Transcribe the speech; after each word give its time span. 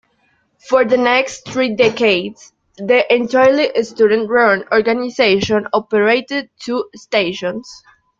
For 0.67 0.83
the 0.83 0.97
next 0.97 1.45
three 1.47 1.75
decades, 1.75 2.53
the 2.77 3.05
entirely 3.13 3.69
student-run 3.83 4.63
organization 4.73 5.67
operated 5.73 6.49
two 6.57 6.89
stations. 6.95 7.69